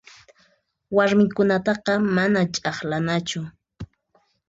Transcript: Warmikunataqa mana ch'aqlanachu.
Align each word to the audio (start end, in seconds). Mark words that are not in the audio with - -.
Warmikunataqa 0.95 1.93
mana 2.15 2.39
ch'aqlanachu. 2.53 3.41